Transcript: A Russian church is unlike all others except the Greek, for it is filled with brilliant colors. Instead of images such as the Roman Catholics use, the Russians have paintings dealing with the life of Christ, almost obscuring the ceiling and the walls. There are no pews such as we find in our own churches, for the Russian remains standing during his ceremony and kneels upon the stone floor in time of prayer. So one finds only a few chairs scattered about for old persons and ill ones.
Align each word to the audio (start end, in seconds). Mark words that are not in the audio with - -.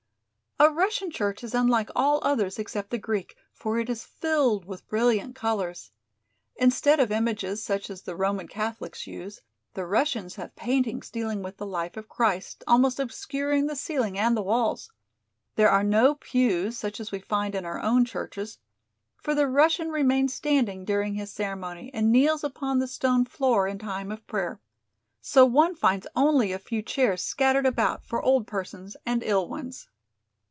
A 0.63 0.69
Russian 0.69 1.09
church 1.09 1.43
is 1.43 1.55
unlike 1.55 1.89
all 1.95 2.19
others 2.21 2.59
except 2.59 2.91
the 2.91 2.99
Greek, 2.99 3.35
for 3.51 3.79
it 3.79 3.89
is 3.89 4.03
filled 4.05 4.63
with 4.65 4.87
brilliant 4.87 5.33
colors. 5.33 5.89
Instead 6.55 6.99
of 6.99 7.09
images 7.11 7.63
such 7.63 7.89
as 7.89 8.03
the 8.03 8.15
Roman 8.15 8.47
Catholics 8.47 9.07
use, 9.07 9.41
the 9.73 9.87
Russians 9.87 10.35
have 10.35 10.55
paintings 10.55 11.09
dealing 11.09 11.41
with 11.41 11.57
the 11.57 11.65
life 11.65 11.97
of 11.97 12.07
Christ, 12.07 12.63
almost 12.67 12.99
obscuring 12.99 13.65
the 13.65 13.75
ceiling 13.75 14.19
and 14.19 14.37
the 14.37 14.43
walls. 14.43 14.91
There 15.55 15.69
are 15.71 15.83
no 15.83 16.13
pews 16.13 16.77
such 16.77 16.99
as 16.99 17.11
we 17.11 17.17
find 17.17 17.55
in 17.55 17.65
our 17.65 17.79
own 17.81 18.05
churches, 18.05 18.59
for 19.19 19.33
the 19.33 19.47
Russian 19.47 19.89
remains 19.89 20.31
standing 20.35 20.85
during 20.85 21.15
his 21.15 21.33
ceremony 21.33 21.89
and 21.91 22.11
kneels 22.11 22.43
upon 22.43 22.77
the 22.77 22.87
stone 22.87 23.25
floor 23.25 23.67
in 23.67 23.79
time 23.79 24.11
of 24.11 24.27
prayer. 24.27 24.61
So 25.21 25.43
one 25.43 25.73
finds 25.75 26.05
only 26.15 26.51
a 26.51 26.59
few 26.59 26.83
chairs 26.83 27.23
scattered 27.23 27.65
about 27.65 28.05
for 28.05 28.21
old 28.21 28.45
persons 28.45 28.95
and 29.07 29.23
ill 29.23 29.49
ones. 29.49 29.87